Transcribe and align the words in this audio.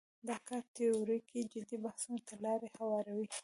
دا 0.27 0.37
کار 0.47 0.63
تیوریکي 0.75 1.41
جدي 1.53 1.77
بحثونو 1.85 2.19
ته 2.27 2.35
لاره 2.43 2.67
هواروي. 2.79 3.27